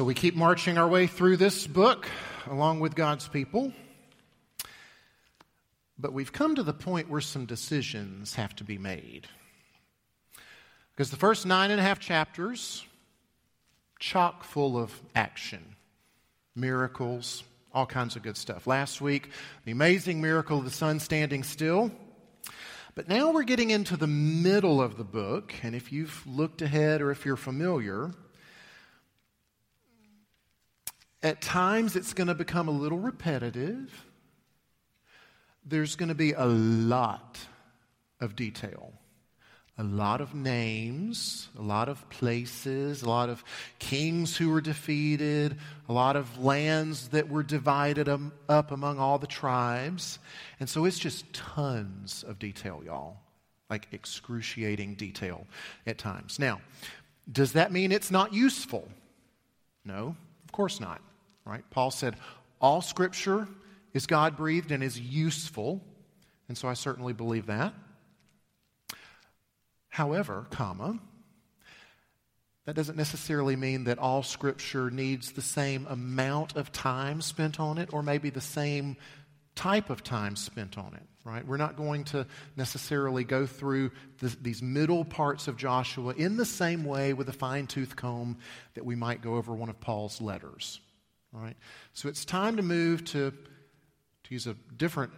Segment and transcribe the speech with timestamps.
[0.00, 2.08] So we keep marching our way through this book
[2.48, 3.74] along with God's people.
[5.98, 9.28] But we've come to the point where some decisions have to be made.
[10.92, 12.82] Because the first nine and a half chapters,
[13.98, 15.76] chock full of action,
[16.56, 17.44] miracles,
[17.74, 18.66] all kinds of good stuff.
[18.66, 19.28] Last week,
[19.66, 21.92] the amazing miracle of the sun standing still.
[22.94, 27.02] But now we're getting into the middle of the book, and if you've looked ahead
[27.02, 28.12] or if you're familiar,
[31.22, 34.06] at times it's going to become a little repetitive.
[35.64, 37.38] There's going to be a lot
[38.20, 38.92] of detail
[39.80, 43.42] a lot of names, a lot of places, a lot of
[43.78, 45.56] kings who were defeated,
[45.88, 50.18] a lot of lands that were divided up among all the tribes.
[50.60, 53.16] And so it's just tons of detail, y'all.
[53.70, 55.46] Like excruciating detail
[55.86, 56.38] at times.
[56.38, 56.60] Now,
[57.32, 58.86] does that mean it's not useful?
[59.86, 60.14] No,
[60.44, 61.00] of course not.
[61.50, 61.64] Right?
[61.70, 62.14] Paul said,
[62.60, 63.48] all scripture
[63.92, 65.82] is God breathed and is useful.
[66.48, 67.74] And so I certainly believe that.
[69.88, 71.00] However, comma,
[72.66, 77.78] that doesn't necessarily mean that all scripture needs the same amount of time spent on
[77.78, 78.96] it or maybe the same
[79.56, 81.44] type of time spent on it, right?
[81.44, 83.90] We're not going to necessarily go through
[84.20, 88.38] the, these middle parts of Joshua in the same way with a fine tooth comb
[88.74, 90.80] that we might go over one of Paul's letters,
[91.32, 91.56] right?
[91.92, 95.12] So it's time to move to, to use a different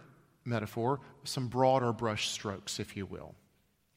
[0.45, 3.35] metaphor, some broader brush strokes, if you will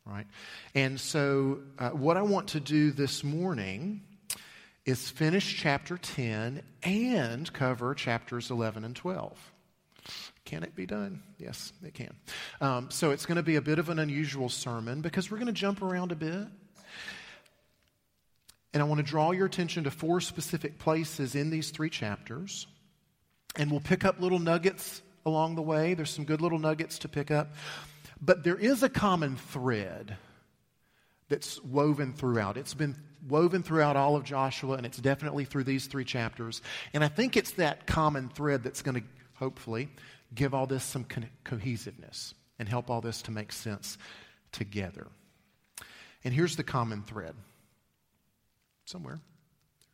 [0.06, 0.26] right?
[0.74, 4.02] And so, uh, what I want to do this morning
[4.84, 9.52] is finish chapter 10 and cover chapters 11 and 12.
[10.44, 11.22] Can it be done?
[11.38, 12.14] Yes, it can.
[12.60, 15.48] Um, so, it's going to be a bit of an unusual sermon because we're going
[15.48, 16.46] to jump around a bit.
[18.76, 22.66] And I want to draw your attention to four specific places in these three chapters.
[23.56, 25.94] And we'll pick up little nuggets along the way.
[25.94, 27.54] There's some good little nuggets to pick up.
[28.20, 30.18] But there is a common thread
[31.30, 32.58] that's woven throughout.
[32.58, 32.94] It's been
[33.26, 36.60] woven throughout all of Joshua, and it's definitely through these three chapters.
[36.92, 39.06] And I think it's that common thread that's going to
[39.36, 39.88] hopefully
[40.34, 43.96] give all this some co- cohesiveness and help all this to make sense
[44.52, 45.06] together.
[46.24, 47.34] And here's the common thread.
[48.86, 49.20] Somewhere.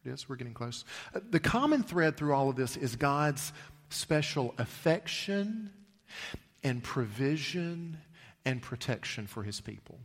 [0.05, 0.29] There it is.
[0.29, 0.85] We're getting close.
[1.15, 3.53] Uh, the common thread through all of this is God's
[3.89, 5.71] special affection
[6.63, 7.99] and provision
[8.45, 9.99] and protection for his people.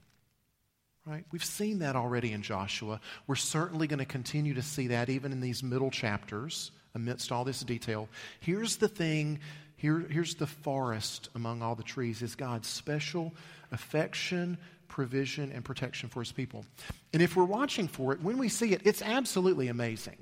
[1.06, 1.26] Right?
[1.31, 3.00] We've seen that already in Joshua.
[3.28, 7.44] We're certainly going to continue to see that even in these middle chapters amidst all
[7.44, 8.08] this detail.
[8.40, 9.40] Here's the thing,
[9.76, 13.34] here, here's the forest among all the trees is God's special
[13.72, 16.66] affection, provision, and protection for his people.
[17.14, 20.18] And if we're watching for it, when we see it, it's absolutely amazing.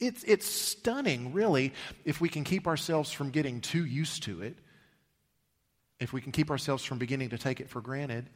[0.00, 1.72] It's, it's stunning, really,
[2.04, 4.56] if we can keep ourselves from getting too used to it
[6.00, 8.28] if we can keep ourselves from beginning to take it for granted,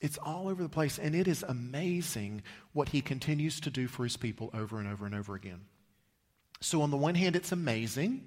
[0.00, 0.98] it's all over the place.
[0.98, 5.06] And it is amazing what he continues to do for his people over and over
[5.06, 5.62] and over again.
[6.60, 8.26] So, on the one hand, it's amazing.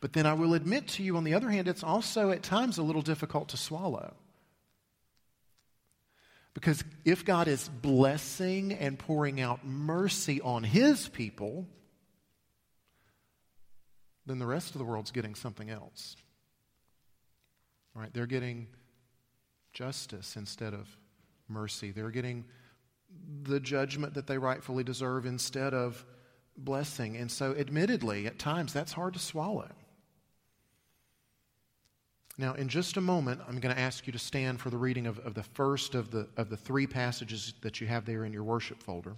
[0.00, 2.78] But then I will admit to you, on the other hand, it's also at times
[2.78, 4.14] a little difficult to swallow.
[6.56, 11.66] Because if God is blessing and pouring out mercy on his people,
[14.24, 16.16] then the rest of the world's getting something else.
[17.94, 18.08] Right?
[18.10, 18.68] They're getting
[19.74, 20.88] justice instead of
[21.46, 21.90] mercy.
[21.90, 22.46] They're getting
[23.42, 26.06] the judgment that they rightfully deserve instead of
[26.56, 27.18] blessing.
[27.18, 29.68] And so, admittedly, at times that's hard to swallow.
[32.38, 35.06] Now, in just a moment, I'm going to ask you to stand for the reading
[35.06, 38.32] of, of the first of the, of the three passages that you have there in
[38.32, 39.16] your worship folder.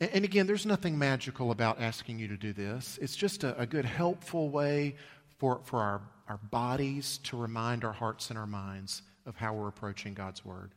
[0.00, 2.98] And, and again, there's nothing magical about asking you to do this.
[3.00, 4.96] It's just a, a good, helpful way
[5.38, 9.68] for, for our our bodies to remind our hearts and our minds of how we're
[9.68, 10.72] approaching God's Word.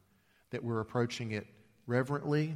[0.51, 1.47] That we're approaching it
[1.87, 2.55] reverently,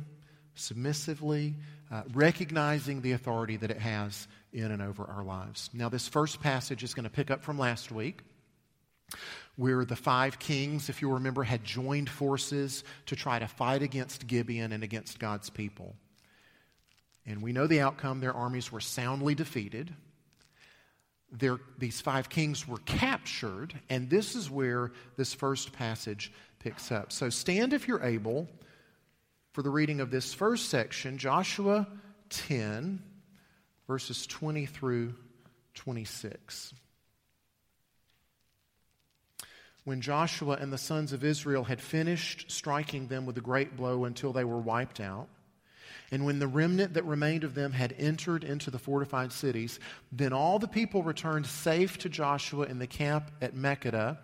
[0.56, 1.56] submissively,
[1.92, 5.70] uh, recognizing the authority that it has in and over our lives.
[5.74, 8.22] Now, this first passage is going to pick up from last week,
[9.56, 14.28] where the five kings, if you remember, had joined forces to try to fight against
[14.28, 15.96] Gibeon and against God's people.
[17.26, 18.20] And we know the outcome.
[18.20, 19.94] Their armies were soundly defeated
[21.78, 27.12] these five kings were captured, and this is where this first passage picks up.
[27.12, 28.48] So stand if you're able
[29.54, 31.88] for the reading of this first section, Joshua
[32.30, 33.02] 10,
[33.88, 35.14] verses 20 through
[35.76, 36.74] 26.
[39.90, 44.06] When Joshua and the sons of Israel had finished striking them with a great blow
[44.06, 45.30] until they were wiped out,
[46.12, 49.80] And when the remnant that remained of them had entered into the fortified cities,
[50.12, 54.20] then all the people returned safe to Joshua in the camp at Makkedah.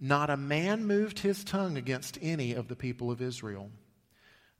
[0.00, 3.70] Not a man moved his tongue against any of the people of Israel.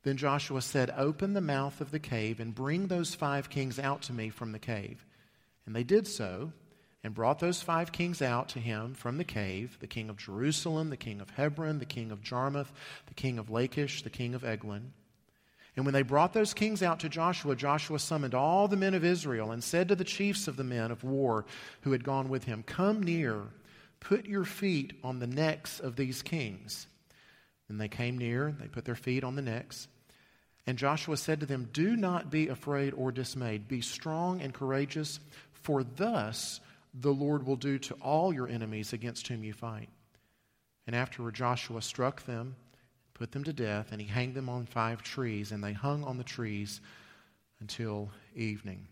[0.04, 4.02] Then Joshua said, Open the mouth of the cave and bring those five kings out
[4.02, 5.04] to me from the cave.
[5.66, 6.52] And they did so
[7.08, 10.90] and brought those five kings out to him from the cave the king of Jerusalem,
[10.90, 12.70] the king of Hebron, the king of Jarmuth,
[13.06, 14.92] the king of Lachish, the king of Eglon.
[15.74, 19.06] And when they brought those kings out to Joshua, Joshua summoned all the men of
[19.06, 21.46] Israel and said to the chiefs of the men of war
[21.80, 23.40] who had gone with him, Come near,
[24.00, 26.88] put your feet on the necks of these kings.
[27.70, 29.88] And they came near, they put their feet on the necks.
[30.66, 33.66] And Joshua said to them, Do not be afraid or dismayed.
[33.66, 35.20] Be strong and courageous,
[35.62, 36.60] for thus
[36.94, 39.88] the Lord will do to all your enemies against whom you fight.
[40.86, 42.56] And afterward, Joshua struck them
[43.18, 46.16] put them to death, and he hanged them on five trees, and they hung on
[46.16, 46.80] the trees
[47.60, 48.86] until evening.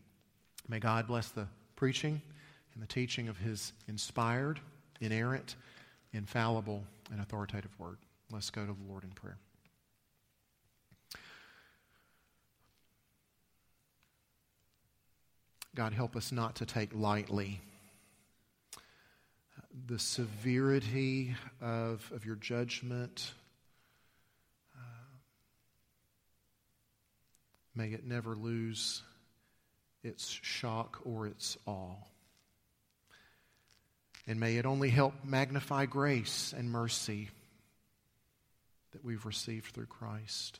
[0.68, 1.46] May God bless the
[1.76, 2.20] preaching
[2.74, 4.58] and the teaching of his inspired,
[5.00, 5.54] inerrant,
[6.12, 6.82] infallible,
[7.12, 7.98] and authoritative word.
[8.32, 9.38] Let's go to the Lord in prayer.
[15.76, 17.60] God, help us not to take lightly
[19.86, 23.32] the severity of, of your judgment
[24.74, 24.80] uh,
[27.74, 29.02] May it never lose
[30.02, 31.96] its shock or its awe.
[34.26, 37.28] And may it only help magnify grace and mercy
[38.92, 40.58] that we've received through Christ.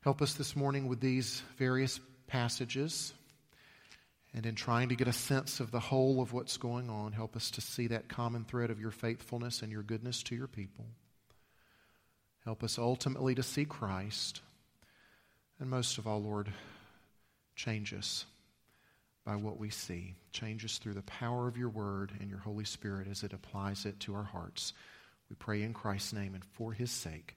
[0.00, 3.12] Help us this morning with these various passages.
[4.36, 7.34] And in trying to get a sense of the whole of what's going on, help
[7.34, 10.84] us to see that common thread of your faithfulness and your goodness to your people.
[12.44, 14.42] Help us ultimately to see Christ
[15.58, 16.52] and most of all, Lord,
[17.54, 18.26] change us
[19.24, 20.14] by what we see.
[20.32, 23.86] Change us through the power of your word and your Holy Spirit as it applies
[23.86, 24.74] it to our hearts.
[25.30, 27.36] We pray in Christ's name and for his sake.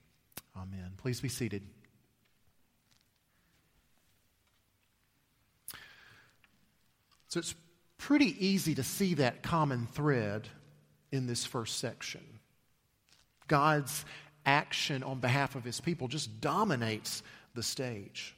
[0.56, 0.92] Amen.
[0.98, 1.62] Please be seated.
[7.30, 7.54] So it's
[7.96, 10.48] pretty easy to see that common thread
[11.12, 12.20] in this first section.
[13.46, 14.04] God's
[14.44, 17.22] action on behalf of his people just dominates
[17.54, 18.36] the stage.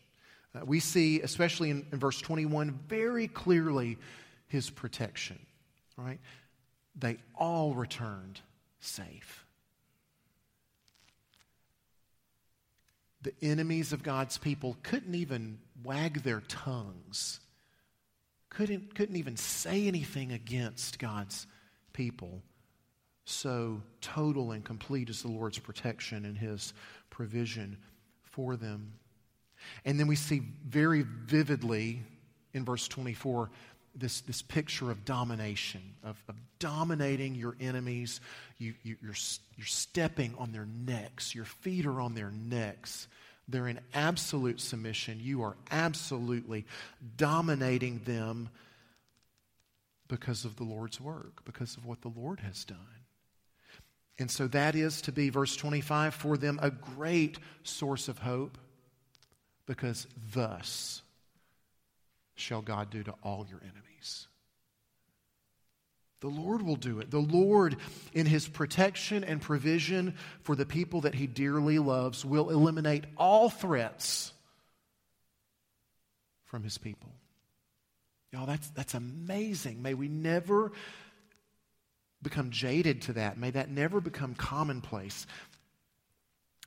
[0.54, 3.96] Uh, we see, especially in, in verse 21, very clearly
[4.48, 5.38] his protection.
[5.96, 6.20] Right?
[6.94, 8.40] They all returned
[8.80, 9.46] safe.
[13.22, 17.40] The enemies of God's people couldn't even wag their tongues,
[18.52, 21.46] couldn't, couldn't even say anything against God's
[21.92, 22.42] people.
[23.24, 26.74] So total and complete is the Lord's protection and his
[27.10, 27.78] provision
[28.22, 28.92] for them.
[29.84, 32.02] And then we see very vividly
[32.52, 33.50] in verse 24
[33.94, 38.20] this, this picture of domination, of, of dominating your enemies.
[38.58, 39.14] You, you, you're,
[39.56, 43.06] you're stepping on their necks, your feet are on their necks.
[43.52, 45.20] They're in absolute submission.
[45.20, 46.64] You are absolutely
[47.16, 48.48] dominating them
[50.08, 52.78] because of the Lord's work, because of what the Lord has done.
[54.18, 58.58] And so that is to be, verse 25, for them a great source of hope
[59.66, 61.02] because thus
[62.34, 64.28] shall God do to all your enemies.
[66.22, 67.10] The Lord will do it.
[67.10, 67.76] The Lord,
[68.14, 73.50] in his protection and provision for the people that he dearly loves, will eliminate all
[73.50, 74.32] threats
[76.44, 77.10] from his people.
[78.32, 79.82] Y'all, that's, that's amazing.
[79.82, 80.70] May we never
[82.22, 83.36] become jaded to that.
[83.36, 85.26] May that never become commonplace.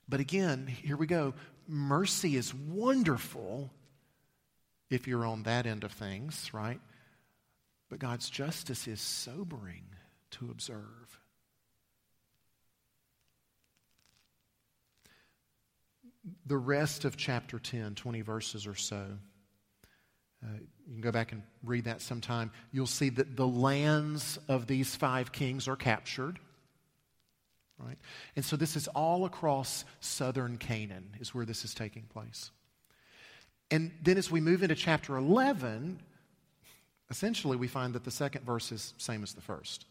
[0.09, 1.33] But again, here we go
[1.67, 3.71] mercy is wonderful
[4.89, 6.79] if you're on that end of things, right?
[7.95, 9.85] But God's justice is sobering
[10.31, 11.17] to observe.
[16.45, 19.05] The rest of chapter 10, 20 verses or so,
[20.43, 22.51] uh, you can go back and read that sometime.
[22.73, 26.37] You'll see that the lands of these five kings are captured.
[27.79, 27.97] Right?
[28.35, 32.51] And so this is all across southern Canaan, is where this is taking place.
[33.71, 36.01] And then as we move into chapter 11,
[37.09, 39.85] essentially we find that the second verse is same as the first,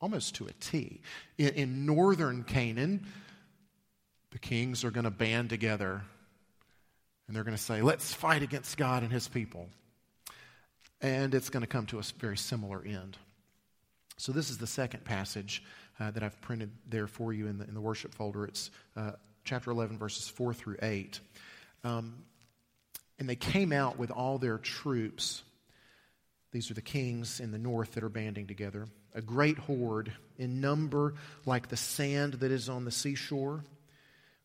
[0.00, 1.00] almost to a T.
[1.38, 3.06] In, in northern Canaan,
[4.30, 6.02] the kings are going to band together
[7.30, 9.68] and they're going to say, let's fight against God and his people.
[11.00, 13.16] And it's going to come to a very similar end.
[14.16, 15.62] So, this is the second passage
[16.00, 18.46] uh, that I've printed there for you in the, in the worship folder.
[18.46, 19.12] It's uh,
[19.44, 21.20] chapter 11, verses 4 through 8.
[21.84, 22.24] Um,
[23.20, 25.42] And they came out with all their troops.
[26.52, 28.88] These are the kings in the north that are banding together.
[29.14, 31.14] A great horde in number
[31.46, 33.64] like the sand that is on the seashore,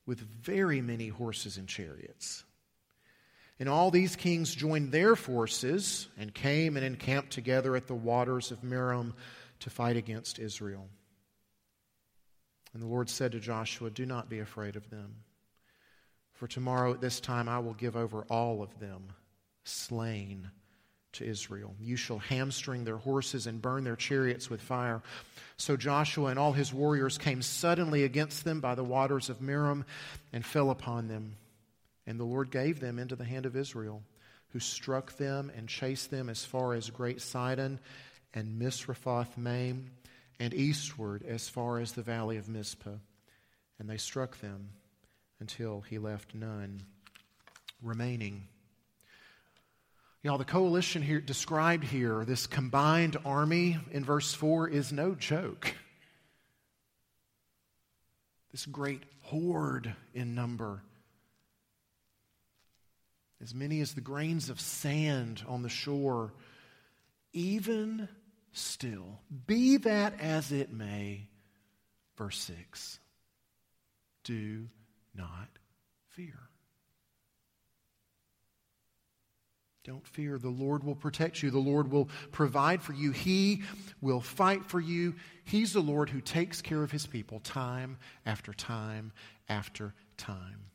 [0.05, 2.43] with very many horses and chariots.
[3.59, 8.51] And all these kings joined their forces and came and encamped together at the waters
[8.51, 9.13] of Merom
[9.61, 10.87] to fight against Israel.
[12.73, 15.15] And the Lord said to Joshua, Do not be afraid of them.
[16.33, 19.13] For tomorrow at this time I will give over all of them
[19.63, 20.51] slain
[21.15, 21.75] to Israel.
[21.79, 25.01] You shall hamstring their horses and burn their chariots with fire.
[25.57, 29.85] So Joshua and all his warriors came suddenly against them by the waters of Merom
[30.33, 31.35] and fell upon them.
[32.07, 34.03] And the Lord gave them into the hand of Israel,
[34.49, 37.79] who struck them and chased them as far as Great Sidon
[38.33, 39.91] and Misrephoth Maim,
[40.39, 42.97] and eastward as far as the valley of Mizpah.
[43.79, 44.69] And they struck them
[45.39, 46.83] until he left none
[47.81, 48.47] remaining.
[50.25, 55.75] Y'all, the coalition here described here, this combined army in verse 4, is no joke.
[58.51, 60.81] This great horde in number,
[63.39, 66.33] as many as the grains of sand on the shore,
[67.31, 68.09] even
[68.51, 71.27] still, be that as it may,
[72.17, 72.99] verse 6,
[74.23, 74.69] do
[75.13, 75.49] not
[76.09, 76.44] fear.
[79.85, 80.39] Don't fear.
[80.39, 81.51] The Lord will protect you.
[81.51, 83.11] The Lord will provide for you.
[83.11, 83.61] He
[84.01, 85.13] will fight for you.
[85.43, 89.11] He's the Lord who takes care of his people time after time
[89.47, 90.65] after time.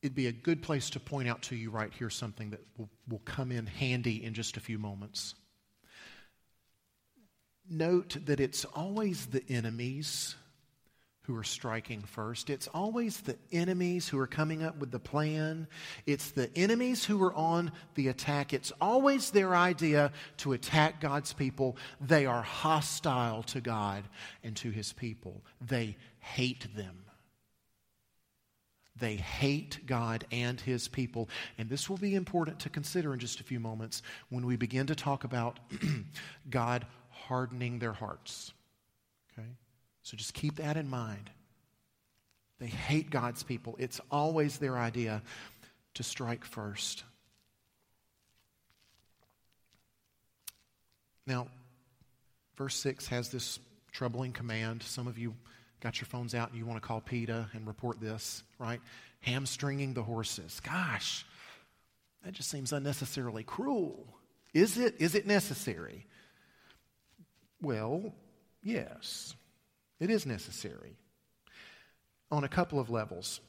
[0.00, 2.88] It'd be a good place to point out to you right here something that will,
[3.06, 5.34] will come in handy in just a few moments.
[7.68, 10.36] Note that it's always the enemies
[11.28, 12.48] who are striking first.
[12.48, 15.68] It's always the enemies who are coming up with the plan.
[16.06, 18.54] It's the enemies who are on the attack.
[18.54, 21.76] It's always their idea to attack God's people.
[22.00, 24.04] They are hostile to God
[24.42, 25.42] and to his people.
[25.60, 27.04] They hate them.
[28.96, 31.28] They hate God and his people.
[31.58, 34.86] And this will be important to consider in just a few moments when we begin
[34.86, 35.60] to talk about
[36.48, 38.54] God hardening their hearts.
[40.08, 41.28] So just keep that in mind.
[42.58, 43.76] They hate God's people.
[43.78, 45.20] It's always their idea
[45.92, 47.04] to strike first.
[51.26, 51.48] Now,
[52.56, 53.58] verse 6 has this
[53.92, 54.82] troubling command.
[54.82, 55.34] Some of you
[55.80, 58.80] got your phones out and you want to call PETA and report this, right?
[59.20, 60.58] Hamstringing the horses.
[60.60, 61.26] Gosh,
[62.24, 64.06] that just seems unnecessarily cruel.
[64.54, 64.94] Is it?
[65.00, 66.06] Is it necessary?
[67.60, 68.14] Well,
[68.62, 69.34] yes.
[70.00, 70.96] It is necessary
[72.30, 73.40] on a couple of levels.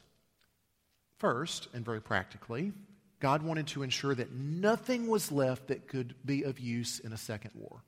[1.17, 2.71] First, and very practically,
[3.19, 7.17] God wanted to ensure that nothing was left that could be of use in a
[7.17, 7.83] second war.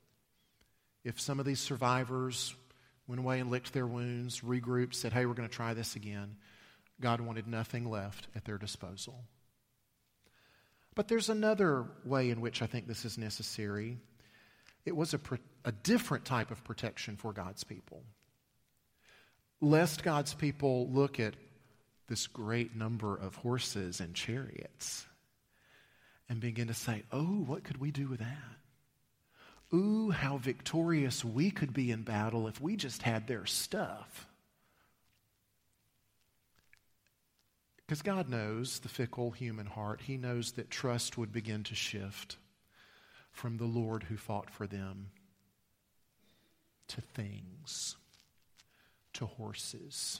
[1.04, 2.54] If some of these survivors
[3.08, 6.36] went away and licked their wounds, regrouped, said, hey, we're going to try this again,
[7.00, 9.24] God wanted nothing left at their disposal.
[10.94, 13.98] But there's another way in which I think this is necessary.
[14.86, 15.20] It was a,
[15.64, 18.04] a different type of protection for God's people
[19.62, 21.36] lest God's people look at
[22.08, 25.06] this great number of horses and chariots
[26.28, 28.58] and begin to say, oh, what could we do with that?
[29.74, 34.28] Ooh, how victorious we could be in battle if we just had their stuff.
[37.78, 40.02] Because God knows the fickle human heart.
[40.02, 42.38] He knows that trust would begin to shift
[43.32, 45.12] from the Lord who fought for them
[46.90, 47.96] to things
[49.22, 50.20] to horses,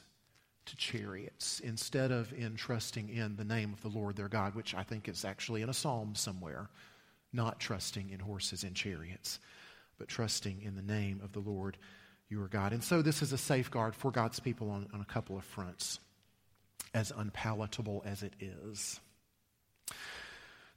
[0.68, 4.76] to chariots, instead of in trusting in the name of the Lord their God, which
[4.76, 6.70] I think is actually in a psalm somewhere,
[7.34, 9.40] not trusting in horses and chariots,
[9.98, 11.78] but trusting in the name of the Lord
[12.30, 12.74] your God.
[12.74, 16.00] And so this is a safeguard for God's people on, on a couple of fronts,
[16.94, 19.00] as unpalatable as it is.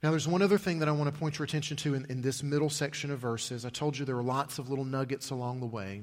[0.01, 2.21] Now, there's one other thing that I want to point your attention to in, in
[2.21, 3.65] this middle section of verses.
[3.65, 6.01] I told you there are lots of little nuggets along the way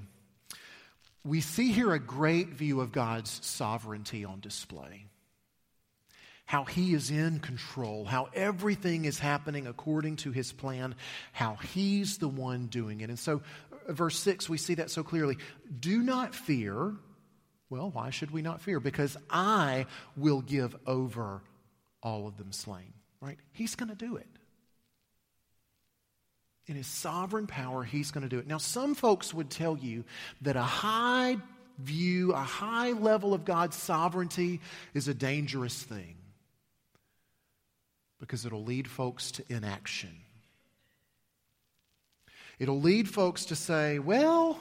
[1.25, 5.07] we see here a great view of God's sovereignty on display.
[6.45, 10.97] How he is in control, how everything is happening according to his plan,
[11.33, 13.09] how he's the one doing it.
[13.09, 13.43] And so,
[13.89, 15.39] uh, verse 6, we see that so clearly.
[15.79, 16.95] Do not fear.
[17.71, 18.81] Well, why should we not fear?
[18.81, 19.87] Because I
[20.17, 21.43] will give over
[22.03, 23.39] all of them slain, right?
[23.53, 24.27] He's going to do it.
[26.73, 28.47] In his sovereign power, he's going to do it.
[28.47, 30.05] Now, some folks would tell you
[30.41, 31.37] that a high
[31.77, 34.63] view, a high level of God's sovereignty
[34.95, 36.15] is a dangerous thing
[38.21, 40.17] because it'll lead folks to inaction.
[42.59, 44.59] It'll lead folks to say, well,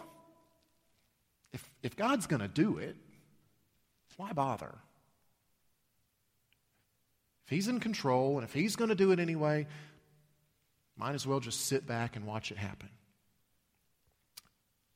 [1.54, 2.98] if, if God's going to do it,
[4.18, 4.76] why bother?
[7.46, 9.66] If He's in control and if He's going to do it anyway,
[10.98, 12.90] might as well just sit back and watch it happen.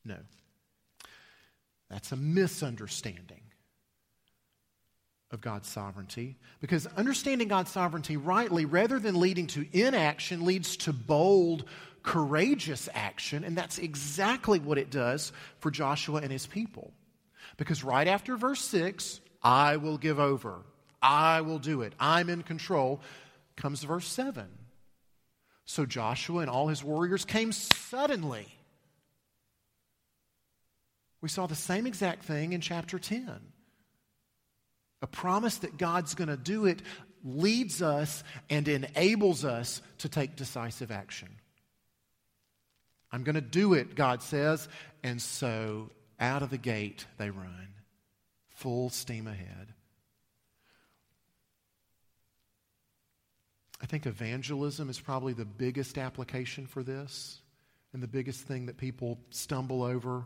[0.04, 0.18] No.
[1.90, 3.42] That's a misunderstanding
[5.32, 6.38] of God's sovereignty.
[6.62, 11.66] Because understanding God's sovereignty rightly, rather than leading to inaction, leads to bold,
[12.04, 13.44] courageous action.
[13.44, 16.94] And that's exactly what it does for Joshua and his people.
[17.58, 20.62] Because right after verse 6, I will give over,
[21.02, 23.02] I will do it, I'm in control,
[23.56, 24.46] comes verse 7.
[25.66, 28.48] So Joshua and all his warriors came suddenly.
[31.22, 33.30] We saw the same exact thing in chapter 10.
[35.02, 36.82] A promise that God's going to do it
[37.24, 41.30] leads us and enables us to take decisive action.
[43.12, 44.68] I'm going to do it, God says.
[45.04, 47.70] And so out of the gate they run,
[48.50, 49.74] full steam ahead.
[53.82, 57.42] I think evangelism is probably the biggest application for this
[57.94, 60.26] and the biggest thing that people stumble over.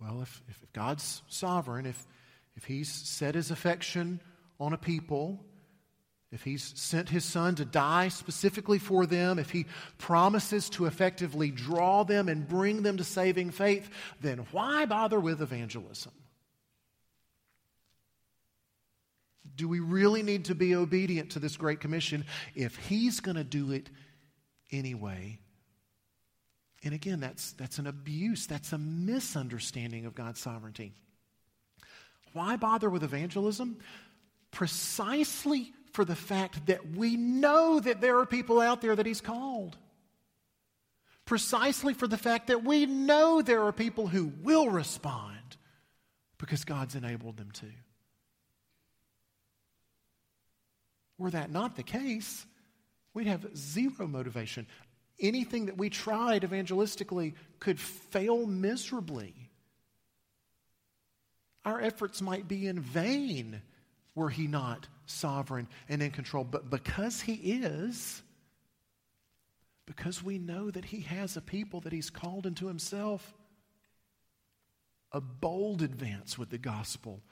[0.00, 2.06] Well, if, if God's sovereign, if,
[2.56, 4.20] if He's set His affection
[4.58, 5.44] on a people,
[6.32, 9.66] if He's sent His Son to die specifically for them, if He
[9.98, 13.88] promises to effectively draw them and bring them to saving faith,
[14.20, 16.12] then why bother with evangelism?
[19.56, 23.44] Do we really need to be obedient to this Great Commission if He's going to
[23.44, 23.88] do it
[24.72, 25.38] anyway?
[26.82, 30.92] And again, that's, that's an abuse, that's a misunderstanding of God's sovereignty.
[32.32, 33.78] Why bother with evangelism?
[34.50, 39.20] Precisely for the fact that we know that there are people out there that He's
[39.20, 39.78] called.
[41.24, 45.56] Precisely for the fact that we know there are people who will respond
[46.36, 47.66] because God's enabled them to.
[51.18, 52.46] Were that not the case,
[53.12, 54.66] we'd have zero motivation.
[55.20, 59.34] Anything that we tried evangelistically could fail miserably.
[61.64, 63.62] Our efforts might be in vain
[64.14, 66.44] were He not sovereign and in control.
[66.44, 68.22] But because He is,
[69.86, 73.34] because we know that He has a people that He's called into Himself,
[75.12, 77.22] a bold advance with the gospel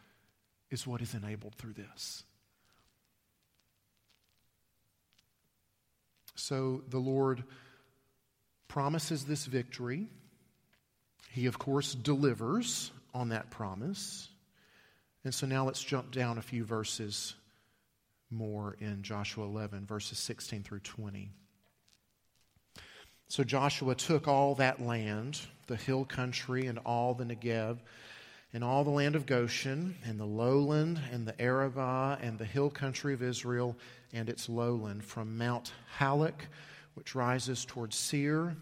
[0.70, 2.22] is what is enabled through this.
[6.34, 7.44] So the Lord
[8.68, 10.08] promises this victory.
[11.30, 14.28] He, of course, delivers on that promise.
[15.24, 17.34] And so now let's jump down a few verses
[18.30, 21.30] more in Joshua 11, verses 16 through 20.
[23.28, 27.78] So Joshua took all that land, the hill country, and all the Negev,
[28.52, 32.68] and all the land of Goshen, and the lowland, and the Arabah, and the hill
[32.68, 33.76] country of Israel,
[34.12, 36.46] and its lowland, from Mount Halak,
[36.94, 38.56] which rises towards Seir,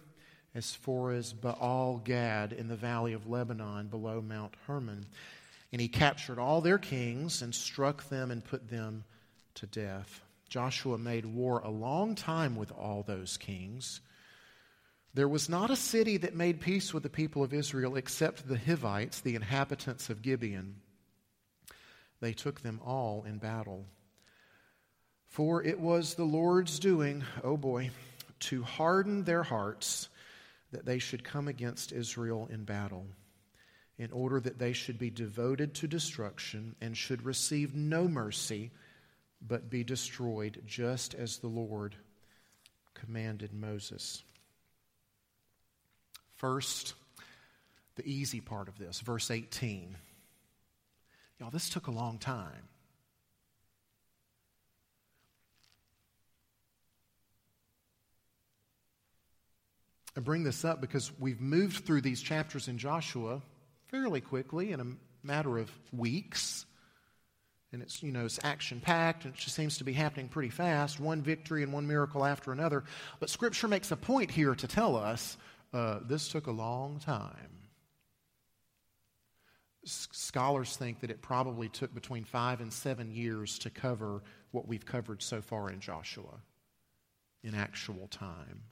[0.54, 5.06] as far as Baal Gad in the valley of Lebanon below Mount Hermon.
[5.72, 9.04] And he captured all their kings and struck them and put them
[9.54, 10.22] to death.
[10.48, 14.00] Joshua made war a long time with all those kings.
[15.12, 18.58] There was not a city that made peace with the people of Israel except the
[18.58, 20.76] Hivites, the inhabitants of Gibeon.
[22.20, 23.86] They took them all in battle.
[25.26, 27.90] For it was the Lord's doing, oh boy,
[28.40, 30.08] to harden their hearts
[30.72, 33.06] that they should come against Israel in battle,
[33.98, 38.70] in order that they should be devoted to destruction and should receive no mercy,
[39.40, 41.96] but be destroyed, just as the Lord
[42.94, 44.22] commanded Moses.
[46.40, 46.94] First,
[47.96, 49.94] the easy part of this, verse 18.
[51.38, 52.66] Y'all, this took a long time.
[60.16, 63.42] I bring this up because we've moved through these chapters in Joshua
[63.88, 64.86] fairly quickly in a
[65.22, 66.64] matter of weeks.
[67.70, 70.48] And it's, you know, it's action packed and it just seems to be happening pretty
[70.48, 72.84] fast, one victory and one miracle after another.
[73.18, 75.36] But Scripture makes a point here to tell us
[75.72, 77.50] uh, this took a long time.
[79.84, 84.84] Scholars think that it probably took between five and seven years to cover what we've
[84.84, 86.42] covered so far in Joshua
[87.42, 88.64] in actual time.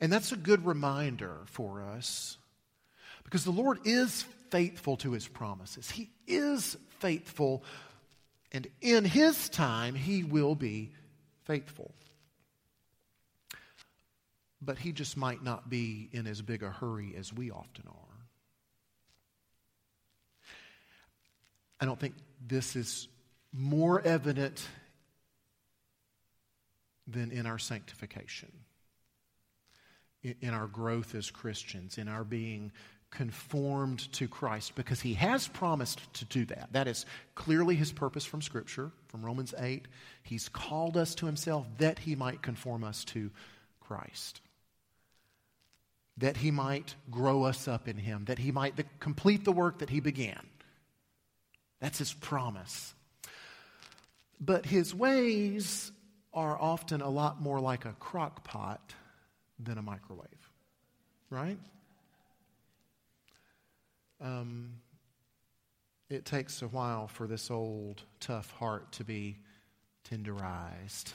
[0.00, 2.38] And that's a good reminder for us
[3.22, 5.90] Because the Lord is faithful to his promises.
[5.90, 7.64] He is faithful,
[8.52, 10.92] and in his time, he will be
[11.44, 11.92] faithful.
[14.64, 18.14] But he just might not be in as big a hurry as we often are.
[21.80, 22.14] I don't think
[22.46, 23.08] this is
[23.52, 24.66] more evident
[27.06, 28.50] than in our sanctification,
[30.22, 32.72] in our growth as Christians, in our being
[33.10, 36.72] conformed to Christ, because He has promised to do that.
[36.72, 39.86] That is clearly His purpose from Scripture, from Romans 8.
[40.22, 43.30] He's called us to Himself that He might conform us to
[43.80, 44.40] Christ.
[46.18, 49.90] That He might grow us up in Him, that He might complete the work that
[49.90, 50.46] He began.
[51.80, 52.94] That's His promise.
[54.40, 55.92] But His ways
[56.32, 58.94] are often a lot more like a crock pot
[59.58, 60.50] than a microwave,
[61.30, 61.58] right?
[64.20, 64.80] Um,
[66.10, 69.38] it takes a while for this old, tough heart to be
[70.10, 71.12] tenderized.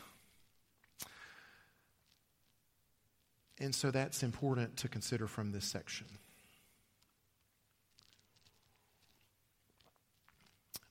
[3.59, 6.07] And so that's important to consider from this section.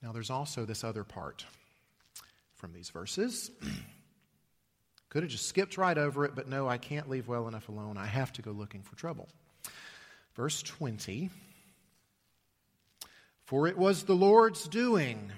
[0.03, 1.45] Now, there's also this other part
[2.55, 3.51] from these verses.
[5.09, 7.97] Could have just skipped right over it, but no, I can't leave well enough alone.
[7.97, 9.29] I have to go looking for trouble.
[10.35, 11.31] Verse 20
[13.47, 15.33] For it was the Lord's doing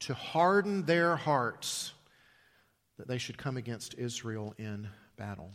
[0.00, 1.92] to harden their hearts
[2.96, 5.50] that they should come against Israel in battle.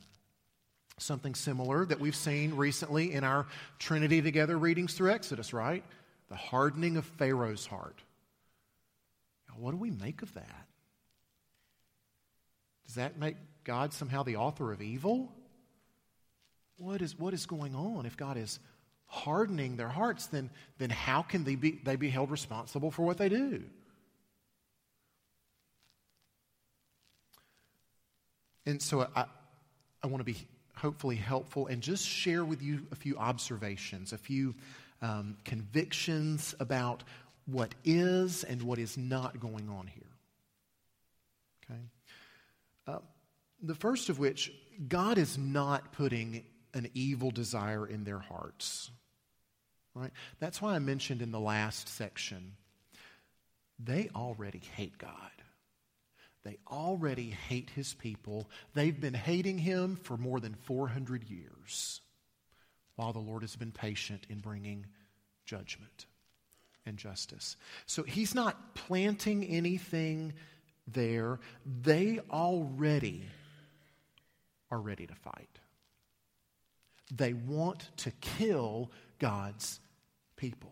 [0.99, 3.47] Something similar that we've seen recently in our
[3.79, 5.83] Trinity Together readings through Exodus, right?
[6.29, 8.01] The hardening of Pharaoh's heart.
[9.47, 10.67] Now, what do we make of that?
[12.85, 15.31] Does that make God somehow the author of evil?
[16.77, 18.05] What is, what is going on?
[18.05, 18.59] If God is
[19.05, 23.17] hardening their hearts, then, then how can they be, they be held responsible for what
[23.17, 23.63] they do?
[28.65, 29.25] And so I,
[30.03, 30.37] I want to be
[30.79, 34.55] hopefully helpful and just share with you a few observations, a few
[35.01, 37.03] um, convictions about
[37.45, 40.03] what is and what is not going on here.
[41.69, 41.81] Okay?
[42.87, 42.99] Uh,
[43.61, 44.51] the first of which,
[44.87, 48.91] God is not putting an evil desire in their hearts.
[49.93, 50.11] Right?
[50.39, 52.53] That's why I mentioned in the last section,
[53.83, 55.11] they already hate God.
[56.49, 58.49] They already hate his people.
[58.73, 62.01] They've been hating him for more than 400 years,
[62.95, 64.87] while the Lord has been patient in bringing
[65.45, 66.07] judgment
[66.87, 67.55] and justice.
[67.85, 70.33] So he's not planting anything
[70.87, 71.39] there,
[71.83, 73.25] they already
[74.71, 75.59] are ready to fight.
[77.13, 79.79] They want to kill God's
[80.35, 80.71] people.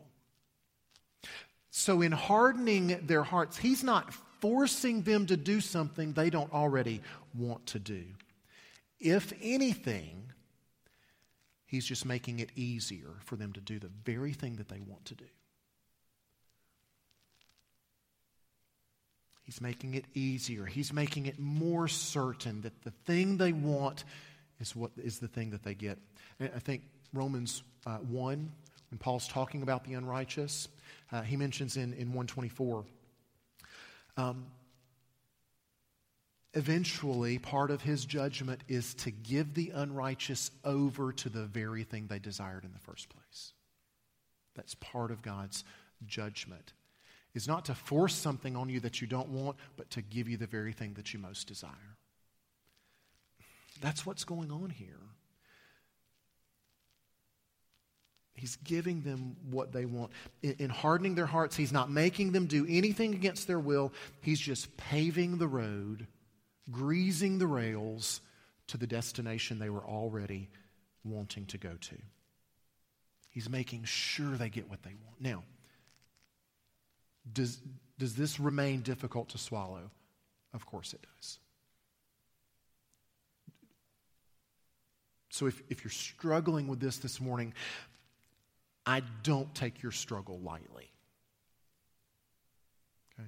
[1.70, 7.02] So, in hardening their hearts, He's not forcing them to do something they don't already
[7.34, 8.04] want to do.
[9.00, 10.28] If anything,
[11.67, 15.04] He's just making it easier for them to do the very thing that they want
[15.06, 15.26] to do.
[19.43, 20.65] He's making it easier.
[20.65, 24.06] He's making it more certain that the thing they want
[24.60, 25.97] is what is the thing that they get.
[26.39, 28.52] And I think Romans uh, 1,
[28.89, 30.69] when Paul's talking about the unrighteous,
[31.12, 32.86] uh, he mentions in, in 124,
[34.17, 34.45] um,
[36.53, 42.08] eventually part of his judgment is to give the unrighteous over to the very thing
[42.08, 43.53] they desired in the first place.
[44.56, 45.63] That's part of God's
[46.06, 46.73] judgment
[47.34, 50.38] is not to force something on you that you don't want, but to give you
[50.38, 51.97] the very thing that you most desire.
[53.80, 54.97] That's what's going on here.
[58.38, 60.12] He's giving them what they want.
[60.43, 63.91] In, in, hardening their hearts, He's not making them do anything against their will.
[64.21, 66.06] He's just paving the road,
[66.69, 68.21] greasing the rails
[68.67, 70.50] to the destination they were already
[71.04, 71.95] wanting to go to.
[73.30, 75.19] He's making sure they get what they want.
[75.19, 75.43] Now,
[77.34, 77.60] does,
[77.97, 79.89] does this remain difficult to swallow?
[80.54, 81.39] Of course it does.
[85.30, 87.54] So if, if you're struggling with this this morning,
[88.88, 90.89] I don't take your struggle lightly.
[93.19, 93.28] Okay?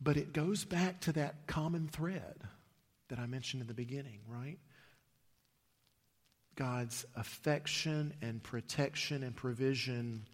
[0.00, 2.36] But it goes back to that common thread
[3.08, 4.58] that I mentioned in the beginning, right?
[6.54, 10.26] God's affection and protection and provision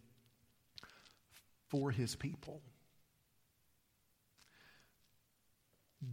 [1.69, 2.61] for his people.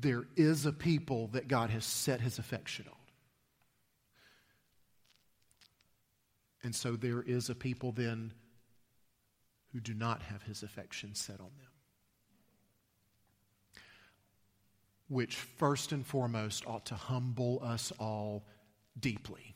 [0.01, 2.98] There is a people that God has set his affection on.
[6.62, 8.33] And so there is a people then
[9.73, 11.71] who do not have his affection set on them.
[15.09, 18.44] Which, first and foremost, ought to humble us all
[18.99, 19.55] deeply.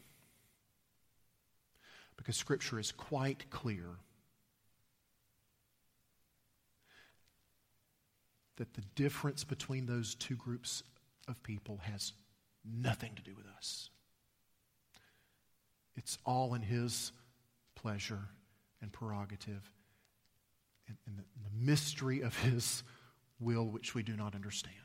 [2.16, 3.86] Because Scripture is quite clear
[8.56, 10.82] that the difference between those two groups
[11.26, 12.12] of people has
[12.64, 13.90] nothing to do with us.
[15.96, 17.12] It's all in His
[17.74, 18.28] pleasure
[18.80, 19.70] and prerogative
[20.88, 22.82] and, and the, the mystery of His
[23.40, 24.76] will, which we do not understand.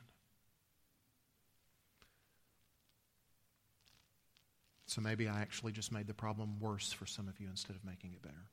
[4.86, 7.84] So maybe I actually just made the problem worse for some of you instead of
[7.84, 8.48] making it better.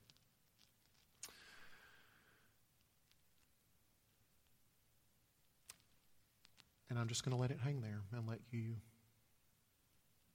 [6.89, 8.75] And I'm just going to let it hang there and let you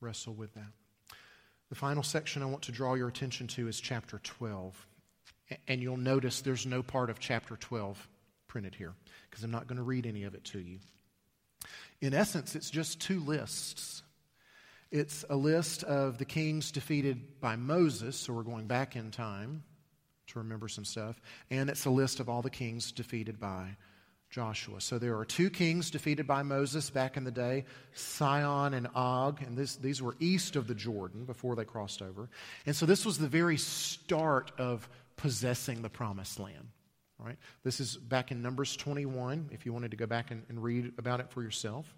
[0.00, 0.72] wrestle with that.
[1.70, 4.86] The final section I want to draw your attention to is chapter 12.
[5.66, 8.08] And you'll notice there's no part of chapter 12
[8.46, 8.92] printed here
[9.28, 10.78] because I'm not going to read any of it to you.
[12.00, 14.02] In essence, it's just two lists.
[14.90, 19.62] It's a list of the kings defeated by Moses, so we're going back in time
[20.28, 23.76] to remember some stuff, and it's a list of all the kings defeated by
[24.30, 24.80] Joshua.
[24.80, 27.64] So there are two kings defeated by Moses back in the day
[27.94, 32.28] Sihon and Og, and this, these were east of the Jordan before they crossed over.
[32.64, 36.68] And so this was the very start of possessing the promised land.
[37.18, 37.36] Right?
[37.64, 40.92] This is back in Numbers 21, if you wanted to go back and, and read
[40.96, 41.92] about it for yourself.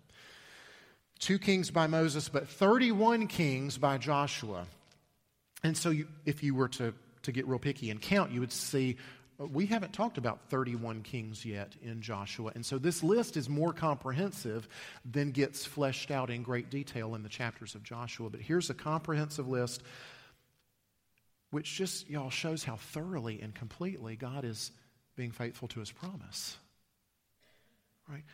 [1.20, 4.66] Two kings by Moses, but 31 kings by Joshua.
[5.62, 6.92] And so, you, if you were to,
[7.22, 8.96] to get real picky and count, you would see
[9.50, 12.52] we haven't talked about 31 kings yet in Joshua.
[12.54, 14.68] And so this list is more comprehensive
[15.10, 18.28] than gets fleshed out in great detail in the chapters of Joshua.
[18.30, 19.82] But here's a comprehensive list
[21.50, 24.70] which just, y'all, shows how thoroughly and completely God is
[25.16, 26.56] being faithful to his promise.
[28.08, 28.24] Right?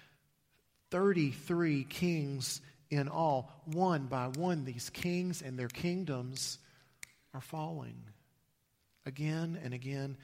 [0.91, 3.51] 33 kings in all.
[3.67, 6.59] One by one, these kings and their kingdoms
[7.35, 8.05] are falling
[9.05, 10.17] again and again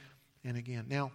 [0.44, 0.86] and again.
[0.88, 1.12] Now,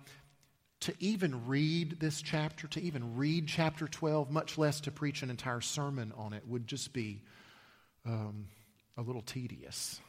[0.81, 5.29] to even read this chapter, to even read chapter 12, much less to preach an
[5.29, 7.21] entire sermon on it, would just be
[8.05, 8.47] um,
[8.97, 9.99] a little tedious.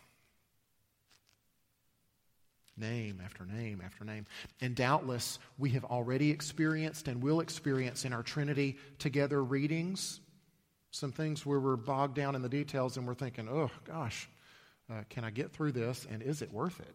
[2.76, 4.26] Name after name after name.
[4.60, 10.20] And doubtless, we have already experienced and will experience in our Trinity together readings
[10.90, 14.28] some things where we're bogged down in the details and we're thinking, oh gosh,
[14.90, 16.94] uh, can I get through this and is it worth it?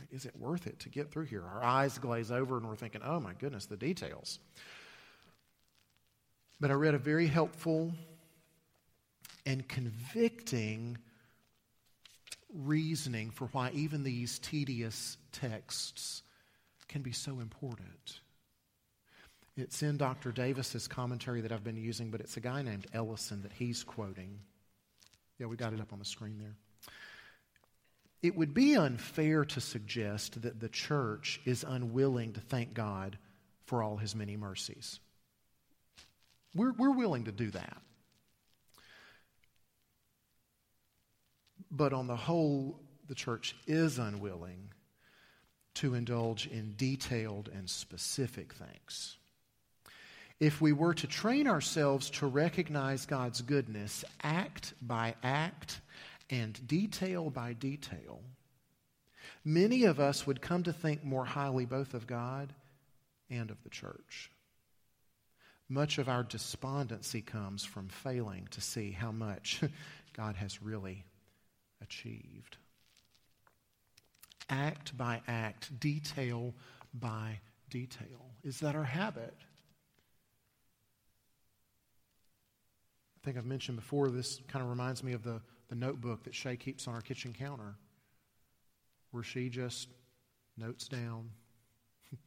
[0.00, 0.08] Right?
[0.16, 1.44] Is it worth it to get through here?
[1.44, 4.38] Our eyes glaze over and we're thinking, oh my goodness, the details.
[6.60, 7.92] But I read a very helpful
[9.46, 10.98] and convicting
[12.52, 16.22] reasoning for why even these tedious texts
[16.88, 18.20] can be so important.
[19.56, 20.32] It's in Dr.
[20.32, 24.38] Davis's commentary that I've been using, but it's a guy named Ellison that he's quoting.
[25.38, 26.56] Yeah, we got it up on the screen there.
[28.22, 33.18] It would be unfair to suggest that the church is unwilling to thank God
[33.64, 35.00] for all his many mercies.
[36.54, 37.78] We're, we're willing to do that.
[41.70, 44.72] But on the whole, the church is unwilling
[45.74, 49.16] to indulge in detailed and specific thanks.
[50.40, 55.80] If we were to train ourselves to recognize God's goodness act by act
[56.30, 58.22] and detail by detail,
[59.44, 62.52] many of us would come to think more highly both of God
[63.28, 64.30] and of the church.
[65.68, 69.60] Much of our despondency comes from failing to see how much
[70.16, 71.04] God has really
[71.80, 72.56] achieved.
[74.48, 76.54] Act by act, detail
[76.92, 77.38] by
[77.70, 78.34] detail.
[78.42, 79.34] Is that our habit?
[83.16, 86.34] I think I've mentioned before, this kind of reminds me of the the notebook that
[86.34, 87.76] Shay keeps on our kitchen counter,
[89.12, 89.88] where she just
[90.58, 91.30] notes down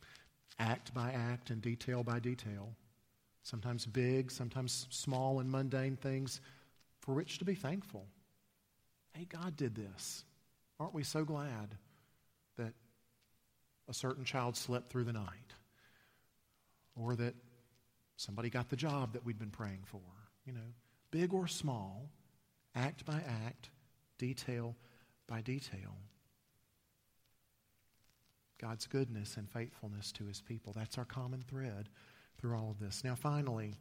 [0.60, 2.73] act by act and detail by detail,
[3.43, 6.39] sometimes big, sometimes small and mundane things
[7.01, 8.08] for which to be thankful.
[9.13, 10.23] Hey, God did this.
[10.79, 11.75] Aren't we so glad
[12.58, 12.73] that
[13.89, 15.53] a certain child slept through the night?
[16.95, 17.36] Or that
[18.15, 19.99] somebody got the job that we'd been praying for?
[20.45, 20.73] You know,
[21.12, 22.10] big or small,
[22.75, 23.69] act by act,
[24.17, 24.75] detail
[25.27, 25.95] by detail.
[28.59, 30.73] God's goodness and faithfulness to his people.
[30.75, 31.89] That's our common thread
[32.39, 33.03] through all of this.
[33.03, 33.73] Now, finally,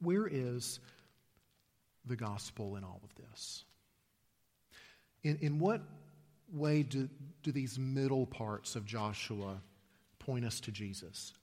[0.00, 0.80] where is
[2.06, 3.64] the gospel in all of this?
[5.22, 5.82] In, in what
[6.52, 7.08] way do,
[7.42, 9.60] do these middle parts of Joshua
[10.18, 11.34] point us to Jesus?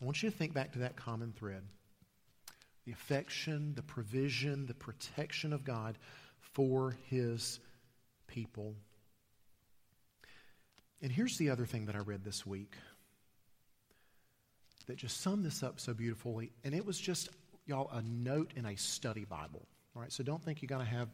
[0.00, 1.62] I want you to think back to that common thread
[2.86, 5.98] the affection, the provision, the protection of God
[6.38, 7.58] for his
[8.28, 8.74] people.
[11.02, 12.74] And here's the other thing that I read this week
[14.86, 16.52] that just summed this up so beautifully.
[16.64, 17.28] And it was just,
[17.66, 19.66] y'all, a note in a study Bible.
[19.94, 21.08] All right, so don't think you got to have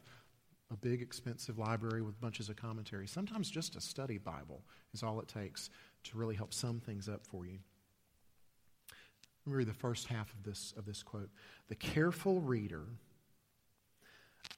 [0.70, 3.10] a big, expensive library with bunches of commentaries.
[3.10, 5.70] Sometimes just a study Bible is all it takes
[6.04, 7.58] to really help sum things up for you.
[9.44, 11.30] Let me read the first half of this, of this quote.
[11.68, 12.84] The careful reader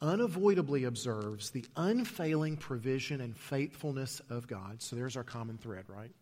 [0.03, 4.83] unavoidably observes the unfailing provision and faithfulness of God.
[4.83, 6.13] So there's our common thread, right?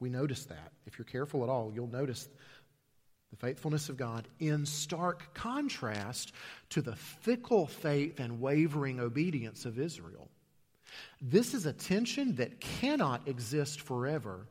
[0.00, 0.72] We notice that.
[0.86, 2.28] If you're careful at all, you'll notice
[3.30, 6.32] the faithfulness of God in stark contrast
[6.70, 10.28] to the fickle faith and wavering obedience of Israel.
[11.20, 14.46] This is a tension that cannot exist forever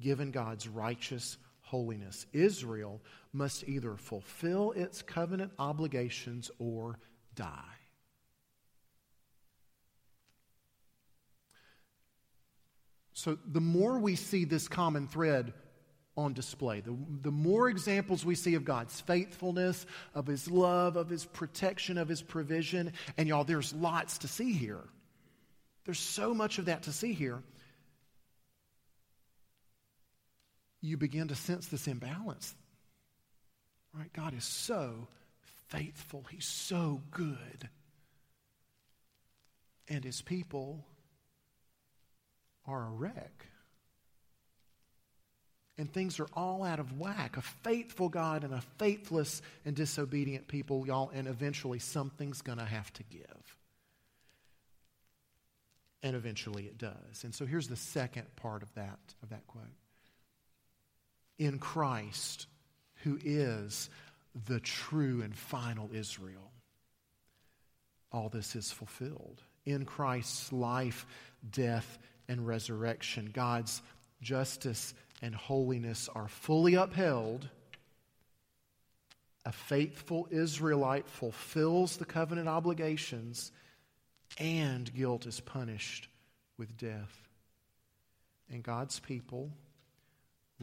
[0.00, 1.36] given God's righteous
[1.72, 2.26] holiness.
[2.34, 3.00] Israel
[3.32, 6.98] must either fulfill its covenant obligations or
[7.34, 7.48] die.
[13.14, 15.54] So, the more we see this common thread
[16.14, 21.08] on display, the, the more examples we see of God's faithfulness, of His love, of
[21.08, 24.84] His protection, of His provision, and y'all, there's lots to see here.
[25.86, 27.42] There's so much of that to see here.
[30.82, 32.54] You begin to sense this imbalance.
[33.94, 34.12] Right?
[34.12, 35.06] God is so
[35.68, 37.68] faithful, He's so good.
[39.88, 40.84] And His people
[42.66, 43.46] are a wreck.
[45.78, 47.36] And things are all out of whack.
[47.36, 52.64] A faithful God and a faithless and disobedient people, y'all, and eventually something's going to
[52.64, 53.56] have to give.
[56.02, 57.24] And eventually it does.
[57.24, 59.64] And so here's the second part of that, of that quote
[61.42, 62.46] in Christ,
[63.02, 63.90] who is
[64.46, 66.52] the true and final Israel.
[68.12, 69.42] All this is fulfilled.
[69.66, 71.04] In Christ's life,
[71.50, 73.82] death, and resurrection, God's
[74.20, 77.48] justice and holiness are fully upheld.
[79.44, 83.50] A faithful Israelite fulfills the covenant obligations,
[84.38, 86.06] and guilt is punished
[86.56, 87.28] with death.
[88.48, 89.50] And God's people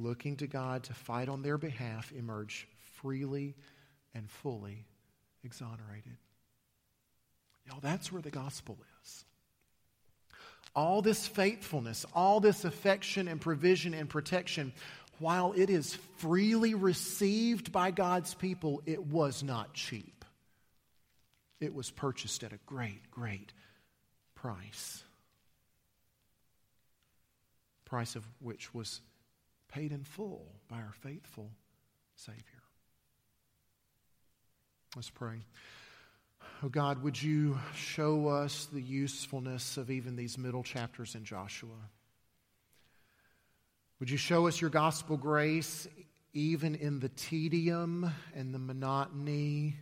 [0.02, 2.68] looking to God to fight on their behalf, emerge
[3.02, 3.56] freely
[4.14, 4.86] and fully
[5.44, 6.18] exonerated.
[7.68, 9.26] Y'all, that's where the gospel is.
[10.76, 14.72] All this faithfulness, all this affection and provision and protection,
[15.20, 20.26] while it is freely received by God's people, it was not cheap.
[21.60, 23.52] It was purchased at a great, great
[24.36, 25.04] price.
[27.86, 29.02] Price of which was
[29.70, 31.50] paid in full by our faithful
[32.16, 32.44] Savior.
[34.96, 35.40] Let's pray.
[36.64, 41.70] Oh God, would you show us the usefulness of even these middle chapters in Joshua?
[44.00, 45.88] Would you show us your gospel grace
[46.34, 49.76] even in the tedium and the monotony,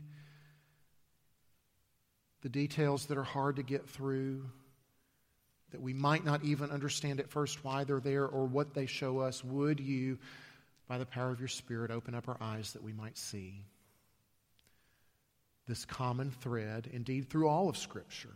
[2.41, 4.43] the details that are hard to get through?
[5.71, 9.19] That we might not even understand at first why they're there or what they show
[9.19, 10.17] us, would you,
[10.87, 13.65] by the power of your Spirit, open up our eyes that we might see
[15.67, 18.35] this common thread, indeed through all of Scripture,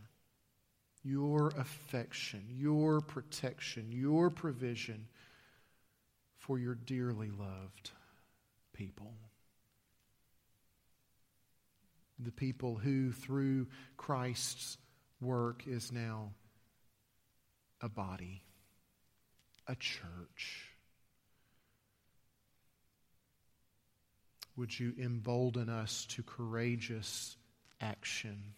[1.03, 5.07] your affection, your protection, your provision
[6.37, 7.91] for your dearly loved
[8.73, 9.13] people.
[12.19, 13.67] The people who, through
[13.97, 14.77] Christ's
[15.21, 16.31] work, is now
[17.81, 18.41] a body,
[19.67, 20.67] a church.
[24.55, 27.35] Would you embolden us to courageous
[27.79, 28.53] action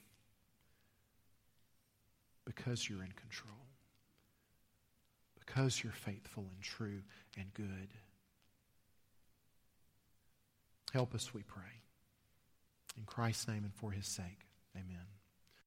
[2.46, 3.68] because you're in control,
[5.40, 7.02] because you're faithful and true
[7.38, 7.90] and good?
[10.92, 11.64] Help us, we pray.
[12.98, 15.13] In Christ's name and for his sake, amen.